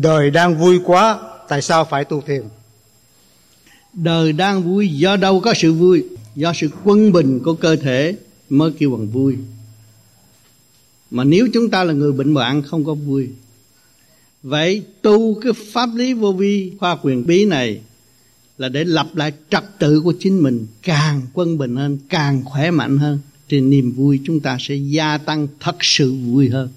[0.00, 1.18] đời đang vui quá,
[1.48, 2.42] tại sao phải tu thiền
[3.96, 6.04] đời đang vui do đâu có sự vui?
[6.34, 8.16] Do sự quân bình của cơ thể
[8.48, 9.36] mới kêu bằng vui.
[11.10, 13.28] Mà nếu chúng ta là người bệnh hoạn không có vui.
[14.42, 17.80] Vậy tu cái pháp lý vô vi, khoa quyền bí này
[18.58, 22.70] là để lập lại trật tự của chính mình càng quân bình hơn, càng khỏe
[22.70, 23.18] mạnh hơn.
[23.48, 26.68] Thì niềm vui chúng ta sẽ gia tăng thật sự vui hơn.